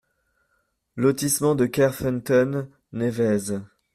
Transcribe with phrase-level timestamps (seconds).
[0.95, 3.59] Lotissement de Kerfeunteun, Névez